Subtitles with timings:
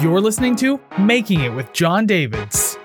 [0.00, 2.78] You're listening to Making It with Jon Davids.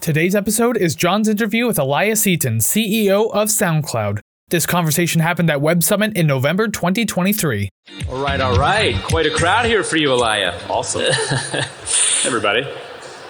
[0.00, 4.18] Today's episode is Jon's interview with Eliah Seton, CEO of SoundCloud.
[4.48, 7.68] This conversation happened at Web Summit in November 2023.
[8.08, 9.00] All right, all right.
[9.04, 10.68] Quite a crowd here for you, Eliah.
[10.68, 11.02] Awesome.
[12.26, 12.66] Everybody.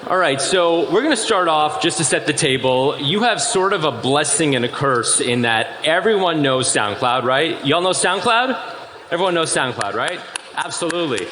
[0.07, 2.99] All right, so we're going to start off just to set the table.
[2.99, 7.63] You have sort of a blessing and a curse in that everyone knows SoundCloud, right?
[7.67, 8.76] Y'all know SoundCloud?
[9.09, 10.21] Everyone knows SoundCloud, right?
[10.57, 11.27] Absolutely.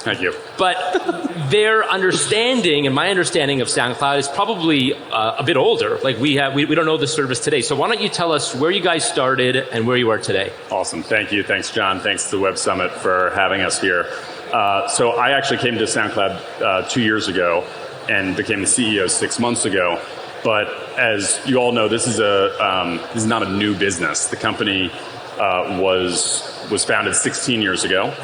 [0.00, 0.34] Thank you.
[0.58, 5.98] But their understanding and my understanding of SoundCloud is probably uh, a bit older.
[5.98, 7.62] Like we have, we, we don't know the service today.
[7.62, 10.52] So why don't you tell us where you guys started and where you are today?
[10.72, 11.04] Awesome.
[11.04, 11.44] Thank you.
[11.44, 12.00] Thanks, Jon.
[12.00, 14.06] Thanks to the Web Summit for having us here.
[14.52, 17.64] Uh, so I actually came to SoundCloud uh, two years ago
[18.08, 20.02] and became the CEO six months ago.
[20.42, 24.28] But as you all know, this is a um, this is not a new business.
[24.28, 24.90] The company
[25.40, 28.14] uh, was was founded 16 years ago,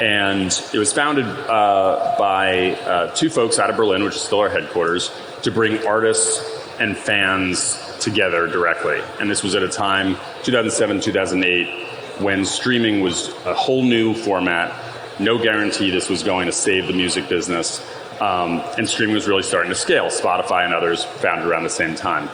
[0.00, 4.40] and it was founded uh, by uh, two folks out of Berlin, which is still
[4.40, 5.10] our headquarters,
[5.42, 9.00] to bring artists and fans together directly.
[9.20, 14.74] And this was at a time, 2007, 2008, when streaming was a whole new format.
[15.20, 17.86] No guarantee this was going to save the music business.
[18.20, 20.06] Um, and streaming was really starting to scale.
[20.06, 22.30] Spotify and others founded around the same time.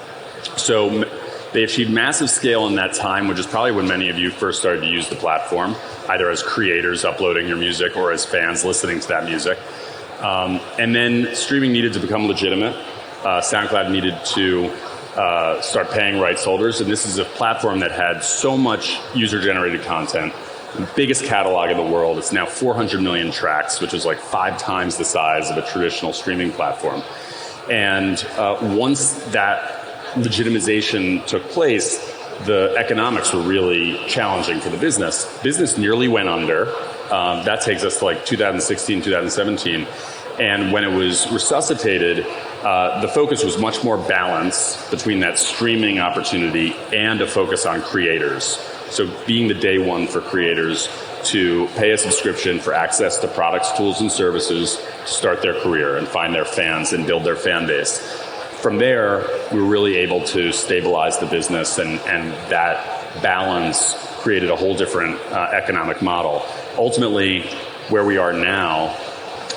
[0.56, 1.04] So
[1.56, 4.60] they achieved massive scale in that time, which is probably when many of you first
[4.60, 5.74] started to use the platform,
[6.10, 9.58] either as creators uploading your music or as fans listening to that music.
[10.20, 12.76] Um, and then streaming needed to become legitimate.
[13.24, 14.66] Uh, SoundCloud needed to
[15.18, 19.40] uh, start paying rights holders, and this is a platform that had so much user
[19.40, 20.34] generated content.
[20.74, 22.18] The biggest catalog in the world.
[22.18, 26.12] It's now 400 million tracks, which is like five times the size of a traditional
[26.12, 27.02] streaming platform.
[27.70, 29.75] And uh, once that
[30.16, 31.98] legitimization took place,
[32.44, 35.24] the economics were really challenging for the business.
[35.42, 36.68] Business nearly went under.
[37.10, 39.86] Um, that takes us to like 2016, 2017.
[40.38, 42.26] And when it was resuscitated,
[42.62, 47.80] uh, the focus was much more balance between that streaming opportunity and a focus on
[47.80, 48.58] creators.
[48.90, 50.88] So being the day one for creators
[51.24, 55.96] to pay a subscription for access to products, tools, and services to start their career
[55.96, 58.25] and find their fans and build their fan base
[58.56, 64.50] from there, we were really able to stabilize the business, and, and that balance created
[64.50, 66.44] a whole different uh, economic model.
[66.76, 67.42] Ultimately,
[67.88, 68.96] where we are now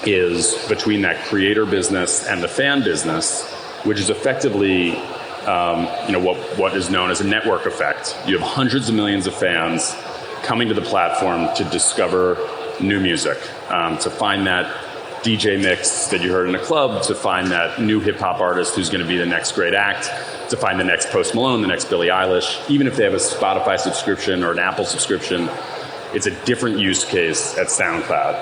[0.06, 3.52] is between that creator business and the fan business,
[3.84, 4.96] which is effectively
[5.48, 8.16] um, you know, what, what is known as a network effect.
[8.28, 9.96] You have hundreds of millions of fans
[10.44, 12.38] coming to the platform to discover
[12.80, 13.38] new music,
[13.72, 14.89] um, to find that
[15.24, 18.76] DJ mix that you heard in a club to find that new hip hop artist
[18.76, 20.10] who's going to be the next great act,
[20.50, 22.70] to find the next Post Malone, the next Billie Eilish.
[22.70, 25.50] Even if they have a Spotify subscription or an Apple subscription,
[26.14, 28.36] it's a different use case at SoundCloud.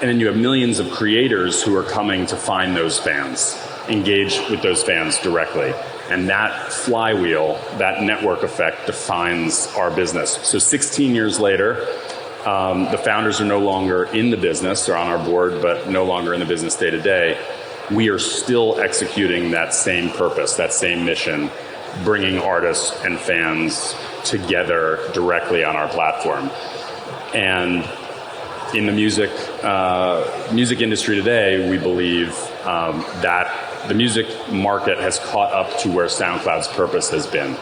[0.00, 3.58] And then you have millions of creators who are coming to find those fans,
[3.88, 5.74] engage with those fans directly.
[6.10, 10.38] And that flywheel, that network effect defines our business.
[10.42, 11.86] So 16 years later,
[12.46, 16.04] um, the founders are no longer in the business, they're on our board, but no
[16.04, 17.38] longer in the business day to day.
[17.90, 21.50] We are still executing that same purpose, that same mission,
[22.04, 26.50] bringing artists and fans together directly on our platform.
[27.34, 27.88] And
[28.74, 29.30] in the music
[29.62, 32.30] uh, music industry today, we believe
[32.64, 37.56] um, that the music market has caught up to where SoundCloud's purpose has been,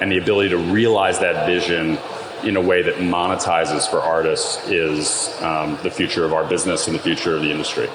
[0.00, 1.98] and the ability to realize that vision
[2.44, 6.94] in a way that monetizes for artists is um, the future of our business and
[6.94, 7.88] the future of the industry.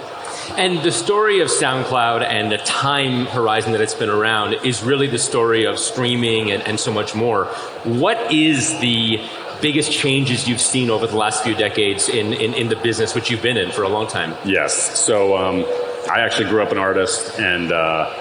[0.57, 5.07] And the story of SoundCloud and the time horizon that it's been around is really
[5.07, 7.45] the story of streaming and, and so much more.
[7.83, 9.19] What is the
[9.61, 13.31] biggest changes you've seen over the last few decades in, in, in the business, which
[13.31, 14.35] you've been in for a long time?
[14.45, 14.99] Yes.
[14.99, 15.65] So um,
[16.09, 18.13] I actually grew up an artist and uh,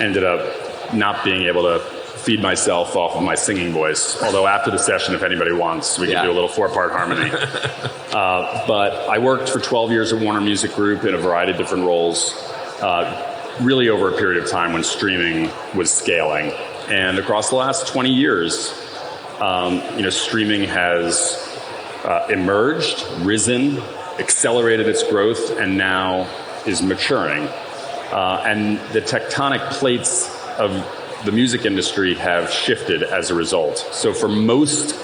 [0.00, 1.97] ended up not being able to
[2.28, 4.22] feed myself off of my singing voice.
[4.22, 6.16] Although after the session, if anybody wants, we yeah.
[6.16, 7.30] can do a little four-part harmony.
[8.12, 11.56] uh, but I worked for 12 years at Warner Music Group in a variety of
[11.56, 12.34] different roles,
[12.82, 16.52] uh, really over a period of time when streaming was scaling.
[16.90, 18.74] And across the last 20 years,
[19.40, 21.58] um, you know, streaming has
[22.04, 23.78] uh, emerged, risen,
[24.18, 26.28] accelerated its growth, and now
[26.66, 27.48] is maturing.
[28.12, 30.72] Uh, and the tectonic plates of
[31.24, 33.78] the music industry have shifted as a result.
[33.92, 34.94] So, for most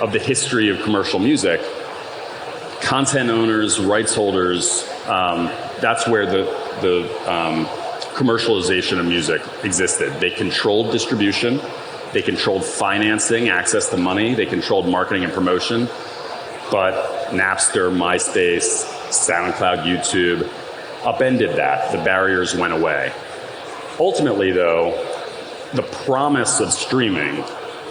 [0.00, 1.60] of the history of commercial music,
[2.82, 5.46] content owners, rights holders, um,
[5.80, 6.44] that's where the,
[6.82, 7.66] the um,
[8.14, 10.12] commercialization of music existed.
[10.20, 11.60] They controlled distribution,
[12.12, 15.88] they controlled financing, access to money, they controlled marketing and promotion.
[16.70, 20.50] but Napster, MySpace, SoundCloud, YouTube
[21.04, 21.92] upended that.
[21.92, 23.12] The barriers went away.
[23.98, 25.11] Ultimately, though,
[25.74, 27.44] the promise of streaming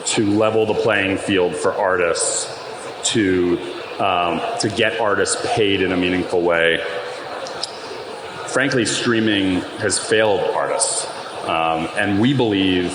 [0.05, 2.59] to level the playing field for artists,
[3.11, 3.59] to
[3.99, 6.79] um, to get artists paid in a meaningful way.
[8.47, 11.05] Frankly, streaming has failed artists,
[11.45, 12.93] um, and we believe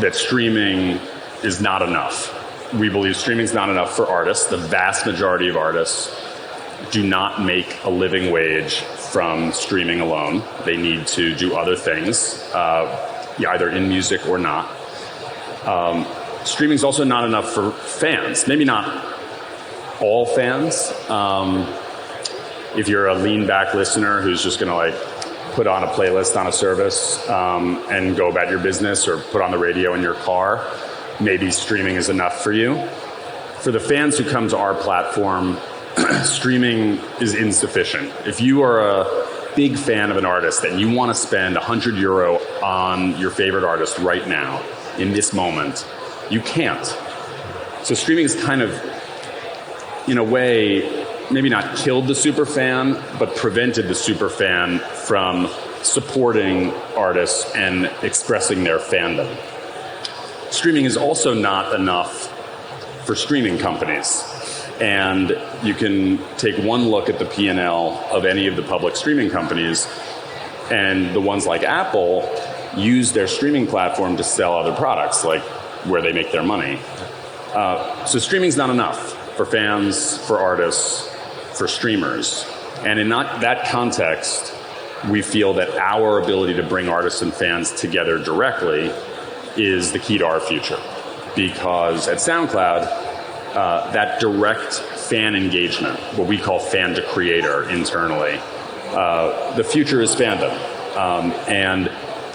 [0.00, 0.98] that streaming
[1.42, 2.34] is not enough.
[2.74, 4.46] We believe streaming is not enough for artists.
[4.46, 6.14] The vast majority of artists
[6.90, 10.42] do not make a living wage from streaming alone.
[10.64, 14.68] They need to do other things, uh, either in music or not.
[15.66, 16.06] Um,
[16.44, 18.46] streaming is also not enough for fans.
[18.46, 19.14] Maybe not
[20.00, 20.92] all fans.
[21.08, 21.66] Um,
[22.76, 24.94] if you're a lean back listener who's just going to like
[25.54, 29.42] put on a playlist on a service um, and go about your business or put
[29.42, 30.64] on the radio in your car,
[31.20, 32.86] maybe streaming is enough for you.
[33.60, 35.58] For the fans who come to our platform,
[36.22, 38.12] streaming is insufficient.
[38.24, 39.04] If you are a
[39.56, 43.64] big fan of an artist and you want to spend 100 euro on your favorite
[43.64, 44.62] artist right now,
[44.98, 45.86] in this moment,
[46.30, 46.84] you can't.
[47.82, 48.70] So streaming is kind of,
[50.08, 55.48] in a way, maybe not killed the super fan, but prevented the super fan from
[55.82, 59.28] supporting artists and expressing their fandom.
[60.50, 62.34] Streaming is also not enough
[63.06, 64.57] for streaming companies.
[64.80, 65.30] And
[65.62, 69.88] you can take one look at the P&L of any of the public streaming companies,
[70.70, 72.28] and the ones like Apple
[72.76, 75.42] use their streaming platform to sell other products, like
[75.86, 76.78] where they make their money.
[77.54, 81.08] Uh, so streaming's not enough for fans, for artists,
[81.56, 82.46] for streamers.
[82.84, 84.54] And in not, that context,
[85.08, 88.92] we feel that our ability to bring artists and fans together directly
[89.56, 90.78] is the key to our future.
[91.34, 93.07] Because at SoundCloud,
[93.58, 98.38] uh, that direct fan engagement, what we call fan to creator internally.
[98.90, 100.54] Uh, the future is fandom.
[100.96, 101.88] Um, and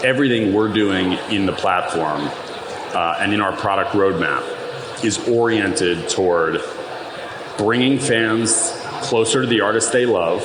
[0.04, 2.28] everything we're doing in the platform
[2.94, 4.42] uh, and in our product roadmap
[5.02, 6.60] is oriented toward
[7.56, 10.44] bringing fans closer to the artists they love,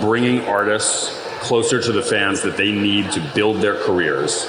[0.00, 4.46] bringing artists closer to the fans that they need to build their careers,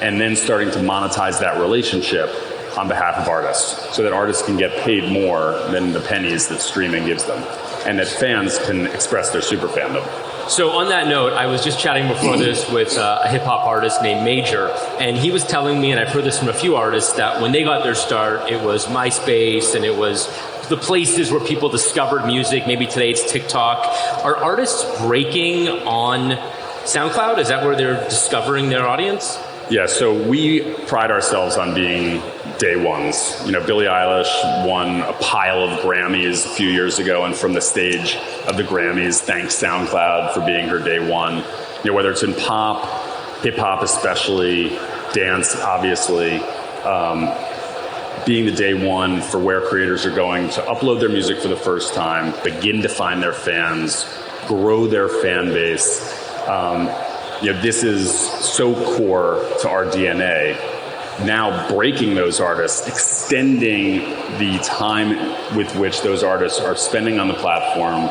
[0.00, 2.28] and then starting to monetize that relationship
[2.76, 6.60] on behalf of artists so that artists can get paid more than the pennies that
[6.60, 7.42] streaming gives them
[7.86, 10.02] and that fans can express their super fandom.
[10.48, 13.66] So on that note, I was just chatting before this with uh, a hip hop
[13.66, 16.76] artist named Major, and he was telling me, and I've heard this from a few
[16.76, 20.26] artists, that when they got their start, it was MySpace and it was
[20.68, 22.66] the places where people discovered music.
[22.66, 23.86] Maybe today it's TikTok.
[24.24, 26.36] Are artists breaking on
[26.84, 27.38] SoundCloud?
[27.38, 29.38] Is that where they're discovering their audience?
[29.72, 32.20] Yeah, so we pride ourselves on being
[32.58, 33.40] day ones.
[33.46, 37.54] You know, Billie Eilish won a pile of Grammys a few years ago, and from
[37.54, 38.16] the stage
[38.46, 41.36] of the Grammys, thanks SoundCloud for being her day one.
[41.36, 42.84] You know, whether it's in pop,
[43.40, 44.68] hip hop, especially
[45.14, 46.34] dance, obviously.
[46.84, 47.34] Um,
[48.26, 51.56] being the day one for where creators are going to upload their music for the
[51.56, 54.04] first time, begin to find their fans,
[54.46, 56.28] grow their fan base.
[56.46, 56.90] Um,
[57.42, 60.56] you know, this is so core to our DNA
[61.24, 64.00] now breaking those artists, extending
[64.38, 65.10] the time
[65.56, 68.08] with which those artists are spending on the platform,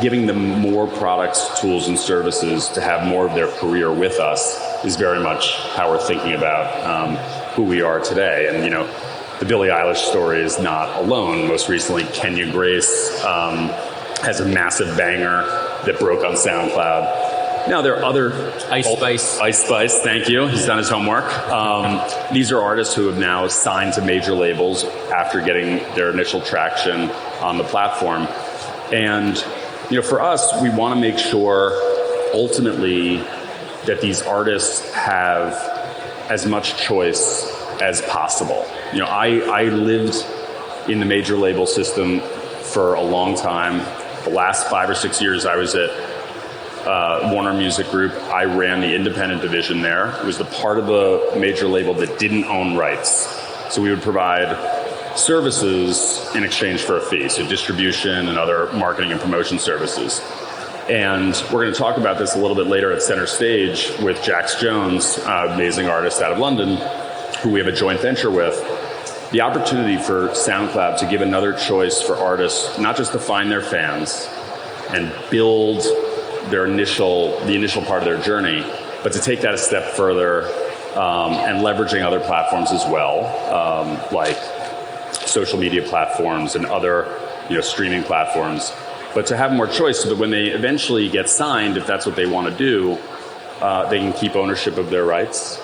[0.00, 4.84] giving them more products, tools, and services to have more of their career with us
[4.84, 7.16] is very much how we're thinking about um,
[7.54, 8.48] who we are today.
[8.48, 8.86] And, you know,
[9.40, 11.48] the Billie Eilish story is not alone.
[11.48, 13.68] Most recently, Kenya Grace um,
[14.22, 15.42] has a massive banger
[15.84, 17.33] that broke on SoundCloud.
[17.66, 19.38] Now there are other Ice Spice.
[19.40, 20.46] Ice Spice, thank you.
[20.48, 21.24] He's done his homework.
[21.48, 21.98] Um,
[22.30, 27.10] these are artists who have now signed to major labels after getting their initial traction
[27.40, 28.28] on the platform.
[28.92, 29.42] And
[29.90, 31.72] you know, for us, we want to make sure
[32.34, 33.18] ultimately
[33.86, 35.54] that these artists have
[36.30, 38.66] as much choice as possible.
[38.92, 40.16] You know, I, I lived
[40.88, 42.20] in the major label system
[42.60, 43.78] for a long time.
[44.24, 46.13] The last five or six years I was at
[46.86, 48.12] uh, Warner Music Group.
[48.24, 50.10] I ran the independent division there.
[50.20, 53.28] It was the part of the major label that didn't own rights.
[53.70, 54.56] So we would provide
[55.16, 60.20] services in exchange for a fee, so distribution and other marketing and promotion services.
[60.88, 64.22] And we're going to talk about this a little bit later at center stage with
[64.22, 66.76] Jax Jones, uh, amazing artist out of London,
[67.40, 68.54] who we have a joint venture with.
[69.30, 73.62] The opportunity for SoundCloud to give another choice for artists, not just to find their
[73.62, 74.28] fans
[74.90, 75.82] and build
[76.50, 78.62] their initial the initial part of their journey,
[79.02, 80.46] but to take that a step further
[80.96, 84.36] um, and leveraging other platforms as well, um, like
[85.12, 88.72] social media platforms and other you know, streaming platforms,
[89.14, 92.16] but to have more choice so that when they eventually get signed, if that's what
[92.16, 92.98] they want to do,
[93.60, 95.60] uh, they can keep ownership of their rights.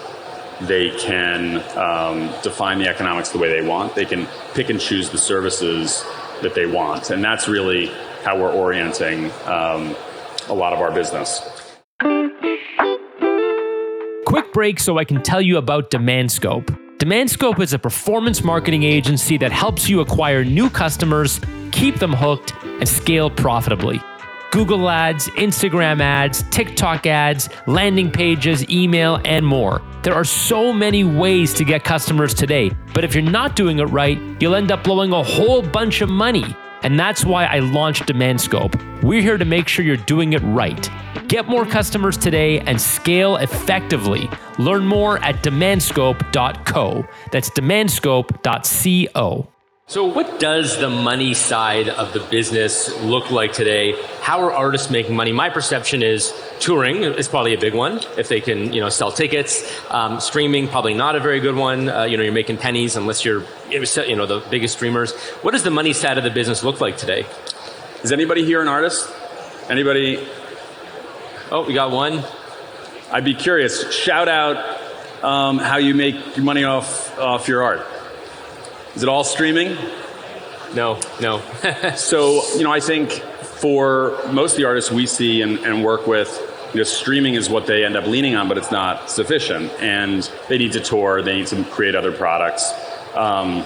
[0.60, 3.94] They can um, define the economics the way they want.
[3.94, 6.04] They can pick and choose the services
[6.42, 7.10] that they want.
[7.10, 7.86] And that's really
[8.24, 9.96] how we're orienting um,
[10.50, 11.40] a lot of our business.
[14.26, 16.66] Quick break so I can tell you about DemandScope.
[16.98, 21.40] DemandScope is a performance marketing agency that helps you acquire new customers,
[21.72, 24.02] keep them hooked, and scale profitably.
[24.50, 29.80] Google ads, Instagram ads, TikTok ads, landing pages, email, and more.
[30.02, 33.84] There are so many ways to get customers today, but if you're not doing it
[33.84, 36.56] right, you'll end up blowing a whole bunch of money.
[36.82, 39.02] And that's why I launched DemandScope.
[39.02, 40.88] We're here to make sure you're doing it right.
[41.28, 44.28] Get more customers today and scale effectively.
[44.58, 47.06] Learn more at demandscope.co.
[47.30, 49.49] That's demandscope.co.
[49.90, 54.00] So, what does the money side of the business look like today?
[54.20, 55.32] How are artists making money?
[55.32, 59.10] My perception is touring is probably a big one if they can, you know, sell
[59.10, 59.68] tickets.
[59.90, 61.88] Um, streaming probably not a very good one.
[61.88, 65.12] Uh, you know, you're making pennies unless you're, you know, the biggest streamers.
[65.42, 67.26] What does the money side of the business look like today?
[68.04, 69.12] Is anybody here an artist?
[69.68, 70.24] Anybody?
[71.50, 72.22] Oh, we got one.
[73.10, 73.92] I'd be curious.
[73.92, 77.99] Shout out um, how you make money off off your art.
[78.94, 79.76] Is it all streaming?
[80.74, 81.40] No, no.
[81.96, 86.06] so, you know, I think for most of the artists we see and, and work
[86.06, 86.28] with,
[86.72, 89.70] you know, streaming is what they end up leaning on, but it's not sufficient.
[89.80, 92.72] And they need to tour, they need to create other products.
[93.14, 93.64] Um,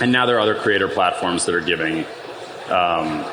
[0.00, 2.04] and now there are other creator platforms that are giving,
[2.68, 3.24] um,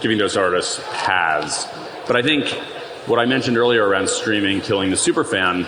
[0.00, 1.66] giving those artists paths.
[2.06, 2.48] But I think
[3.06, 5.66] what I mentioned earlier around streaming killing the superfan,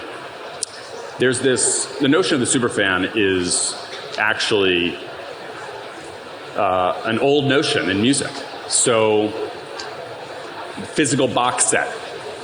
[1.19, 3.75] there's this, the notion of the superfan is
[4.19, 4.99] actually
[6.61, 8.31] uh, an old notion in music.
[8.69, 9.29] So,
[10.95, 11.89] physical box set.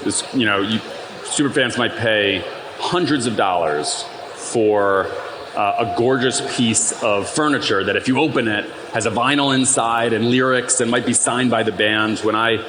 [0.05, 0.81] This, you know, you,
[1.25, 2.43] super fans might pay
[2.79, 4.05] hundreds of dollars
[4.35, 5.07] for
[5.55, 10.15] uh, a gorgeous piece of furniture that, if you open it, has a vinyl inside
[10.15, 12.21] and lyrics and might be signed by the band.
[12.21, 12.65] When I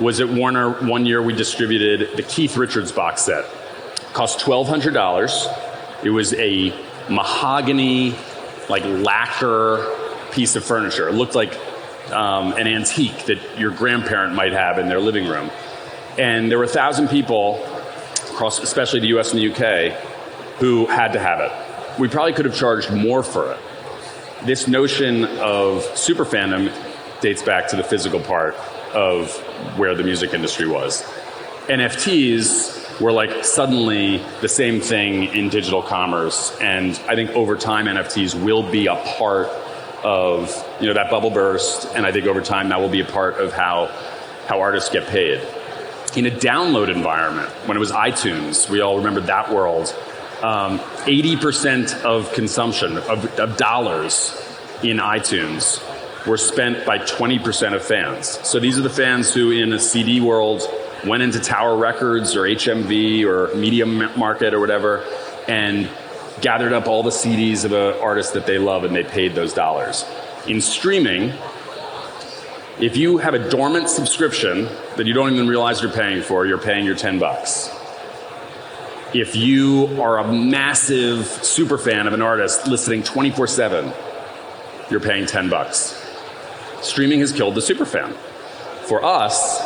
[0.00, 3.44] was at Warner one year, we distributed the Keith Richards box set.
[3.44, 5.46] It cost twelve hundred dollars.
[6.02, 6.74] It was a
[7.08, 8.16] mahogany,
[8.68, 9.86] like lacquer
[10.32, 11.08] piece of furniture.
[11.08, 11.54] It looked like
[12.12, 15.50] um, an antique that your grandparent might have in their living room.
[16.18, 17.64] And there were a thousand people
[18.30, 19.92] across, especially the US and the UK,
[20.58, 21.52] who had to have it.
[22.00, 23.58] We probably could have charged more for it.
[24.44, 26.72] This notion of super fandom
[27.20, 28.54] dates back to the physical part
[28.94, 29.36] of
[29.76, 31.02] where the music industry was.
[31.66, 37.86] NFTs were like suddenly the same thing in digital commerce, and I think over time
[37.86, 39.48] NFTs will be a part
[40.02, 43.04] of you know that bubble burst, and I think over time that will be a
[43.04, 43.86] part of how
[44.46, 45.40] how artists get paid.
[46.16, 49.94] In a download environment, when it was iTunes, we all remember that world.
[50.42, 54.34] Um, 80% of consumption of, of dollars
[54.82, 55.80] in iTunes
[56.26, 58.26] were spent by 20% of fans.
[58.46, 60.62] So these are the fans who, in a CD world,
[61.06, 65.04] went into Tower Records or HMV or Media Market or whatever,
[65.48, 65.88] and
[66.40, 69.52] gathered up all the CDs of an artist that they love and they paid those
[69.52, 70.04] dollars.
[70.46, 71.32] In streaming,
[72.80, 74.64] if you have a dormant subscription
[74.96, 77.70] that you don't even realize you're paying for, you're paying your 10 bucks.
[79.12, 83.92] If you are a massive super fan of an artist listening 24 7,
[84.90, 85.96] you're paying 10 bucks.
[86.80, 88.14] Streaming has killed the super fan.
[88.86, 89.60] For us,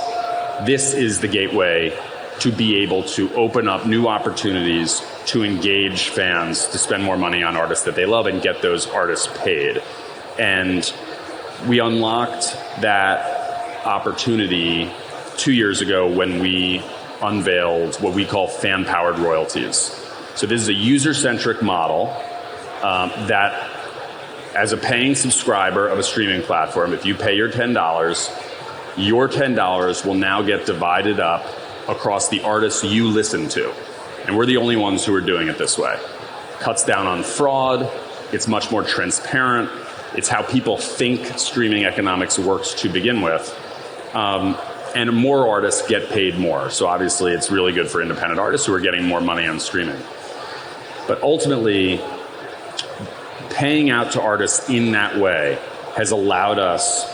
[0.66, 1.96] this is the gateway
[2.40, 7.42] to be able to open up new opportunities to engage fans to spend more money
[7.42, 9.82] on artists that they love and get those artists paid.
[10.38, 10.92] And
[11.66, 14.90] we unlocked that opportunity
[15.36, 16.82] two years ago when we
[17.22, 19.76] unveiled what we call fan powered royalties.
[20.34, 22.08] So, this is a user centric model
[22.82, 23.70] um, that,
[24.56, 30.06] as a paying subscriber of a streaming platform, if you pay your $10, your $10
[30.06, 31.46] will now get divided up
[31.88, 33.72] across the artists you listen to.
[34.26, 35.98] And we're the only ones who are doing it this way.
[36.60, 37.90] Cuts down on fraud,
[38.32, 39.70] it's much more transparent,
[40.14, 43.60] it's how people think streaming economics works to begin with.
[44.14, 44.56] Um,
[44.94, 46.70] and more artists get paid more.
[46.70, 50.00] So obviously, it's really good for independent artists who are getting more money on streaming.
[51.08, 52.00] But ultimately,
[53.50, 55.58] paying out to artists in that way
[55.96, 57.12] has allowed us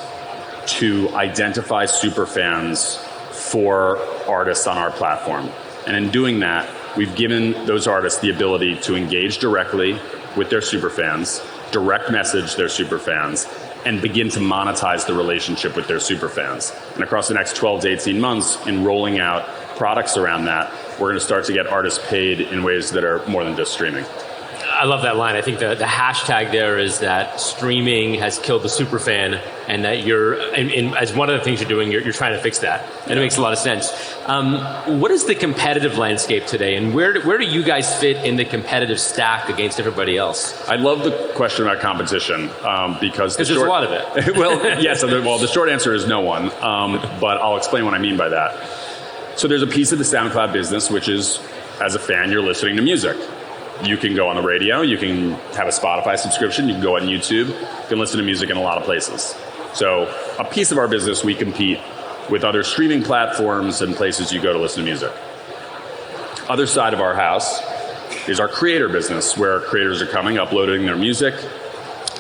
[0.79, 3.03] to identify super fans
[3.51, 5.49] for artists on our platform.
[5.87, 9.99] And in doing that, we've given those artists the ability to engage directly
[10.37, 11.43] with their superfans,
[11.73, 13.49] direct message their superfans,
[13.85, 16.73] and begin to monetize the relationship with their superfans.
[16.95, 21.09] And across the next 12 to 18 months, in rolling out products around that, we're
[21.09, 24.05] going to start to get artists paid in ways that are more than just streaming.
[24.81, 25.37] I love that line.
[25.37, 30.07] I think the, the hashtag there is that streaming has killed the superfan, and that
[30.07, 32.61] you're, in, in, as one of the things you're doing, you're, you're trying to fix
[32.61, 33.93] that, and it makes a lot of sense.
[34.25, 38.25] Um, what is the competitive landscape today, and where do, where do you guys fit
[38.25, 40.67] in the competitive stack against everybody else?
[40.67, 44.35] I love the question about competition um, because the there's a lot of it.
[44.39, 45.05] well, yes.
[45.05, 48.31] Well, the short answer is no one, um, but I'll explain what I mean by
[48.31, 48.67] that.
[49.37, 51.39] So there's a piece of the SoundCloud business which is,
[51.83, 53.19] as a fan, you're listening to music
[53.85, 56.97] you can go on the radio, you can have a Spotify subscription, you can go
[56.97, 59.35] on YouTube, you can listen to music in a lot of places.
[59.75, 61.79] So, a piece of our business, we compete
[62.29, 65.13] with other streaming platforms and places you go to listen to music.
[66.49, 67.61] Other side of our house
[68.29, 71.35] is our creator business, where creators are coming, uploading their music,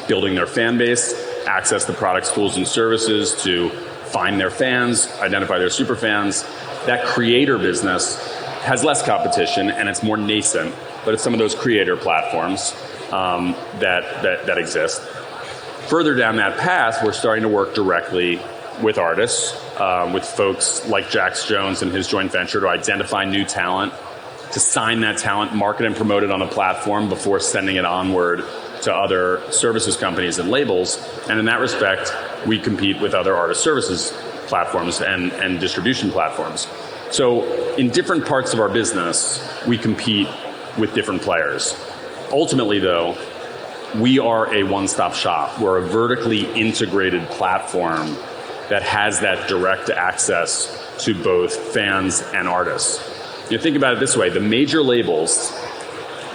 [0.08, 1.14] building their fan base,
[1.46, 3.70] access the products, tools, and services to
[4.10, 6.42] find their fans, identify their super fans.
[6.86, 8.16] That creator business
[8.62, 12.74] has less competition and it's more nascent but it's some of those creator platforms
[13.12, 15.02] um, that, that, that exist.
[15.88, 18.40] Further down that path, we're starting to work directly
[18.82, 23.44] with artists, um, with folks like Jax Jones and his joint venture to identify new
[23.44, 23.92] talent,
[24.52, 28.44] to sign that talent, market and promote it on a platform before sending it onward
[28.82, 30.96] to other services companies and labels.
[31.28, 32.12] And in that respect,
[32.46, 34.12] we compete with other artist services
[34.46, 36.66] platforms and, and distribution platforms.
[37.10, 40.28] So, in different parts of our business, we compete
[40.78, 41.78] with different players.
[42.30, 43.16] Ultimately, though,
[43.98, 45.60] we are a one stop shop.
[45.60, 48.16] We're a vertically integrated platform
[48.68, 53.02] that has that direct access to both fans and artists.
[53.50, 55.52] You think about it this way the major labels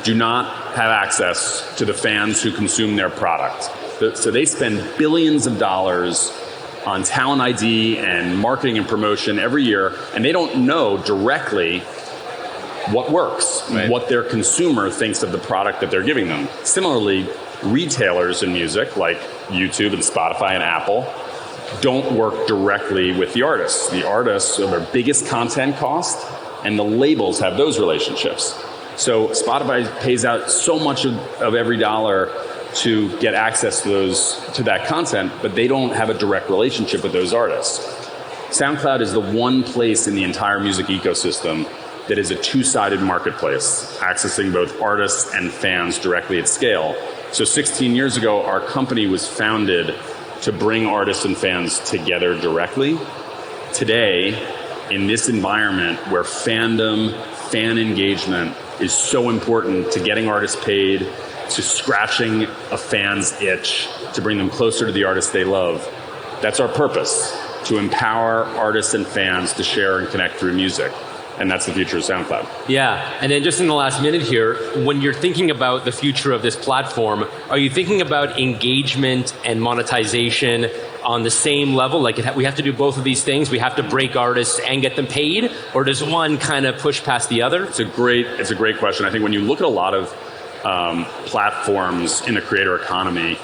[0.03, 3.71] do not have access to the fans who consume their product.
[4.17, 6.31] So they spend billions of dollars
[6.85, 11.81] on talent ID and marketing and promotion every year, and they don't know directly
[12.91, 13.89] what works, right.
[13.89, 16.47] what their consumer thinks of the product that they're giving them.
[16.63, 17.27] Similarly,
[17.63, 19.17] retailers in music like
[19.47, 21.11] YouTube and Spotify and Apple
[21.81, 23.89] don't work directly with the artists.
[23.89, 26.25] The artists are their biggest content cost,
[26.63, 28.53] and the labels have those relationships.
[28.97, 32.31] So Spotify pays out so much of, of every dollar
[32.75, 37.03] to get access to those to that content, but they don't have a direct relationship
[37.03, 37.79] with those artists.
[38.49, 41.67] SoundCloud is the one place in the entire music ecosystem
[42.07, 46.95] that is a two sided marketplace, accessing both artists and fans directly at scale.
[47.31, 49.95] So, 16 years ago, our company was founded
[50.41, 52.99] to bring artists and fans together directly.
[53.73, 54.39] Today,
[54.91, 57.13] in this environment where fandom,
[57.49, 60.99] fan engagement is so important to getting artists paid,
[61.49, 65.83] to scratching a fan's itch, to bring them closer to the artists they love,
[66.41, 70.91] that's our purpose to empower artists and fans to share and connect through music
[71.39, 72.69] and that's the future of SoundCloud.
[72.69, 76.31] Yeah, and then just in the last minute here, when you're thinking about the future
[76.31, 80.69] of this platform, are you thinking about engagement and monetization
[81.03, 82.01] on the same level?
[82.01, 83.49] Like ha- we have to do both of these things.
[83.49, 87.03] We have to break artists and get them paid, or does one kind of push
[87.03, 87.65] past the other?
[87.65, 89.05] It's a great, it's a great question.
[89.05, 90.13] I think when you look at a lot of
[90.65, 93.37] um, platforms in the creator economy,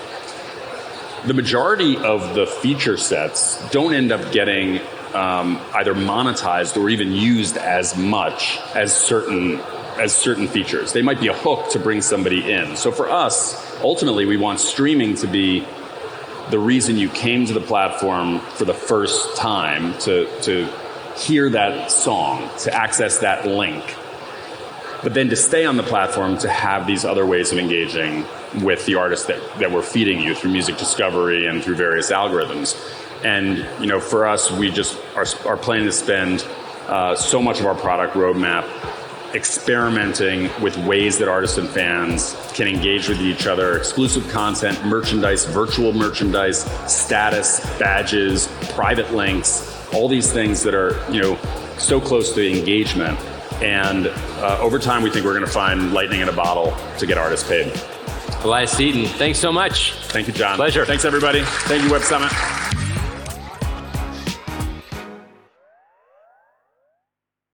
[1.25, 4.81] the majority of the feature sets don't end up getting
[5.13, 9.59] um, either monetized or even used as much as certain
[9.99, 10.93] as certain features.
[10.93, 12.75] They might be a hook to bring somebody in.
[12.75, 15.67] So for us, ultimately, we want streaming to be
[16.49, 20.67] the reason you came to the platform for the first time to to
[21.17, 23.83] hear that song, to access that link.
[25.03, 28.25] But then to stay on the platform to have these other ways of engaging
[28.61, 32.75] with the artists that, that we're feeding you through music discovery and through various algorithms.
[33.23, 36.45] And you know, for us, we just are, are planning to spend
[36.87, 38.67] uh, so much of our product roadmap
[39.33, 45.45] experimenting with ways that artists and fans can engage with each other, exclusive content, merchandise,
[45.45, 51.37] virtual merchandise, status, badges, private links, all these things that are you know
[51.77, 53.19] so close to engagement.
[53.61, 57.05] And uh, over time, we think we're going to find lightning in a bottle to
[57.05, 57.71] get artists paid.
[58.43, 59.93] Eliah Seton, thanks so much.
[60.07, 60.55] Thank you, Jon.
[60.55, 60.85] Pleasure.
[60.85, 61.43] Thanks, everybody.
[61.43, 62.31] Thank you, Web Summit.